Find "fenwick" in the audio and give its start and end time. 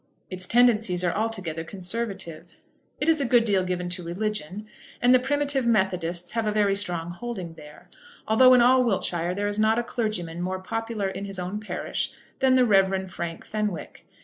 13.45-14.07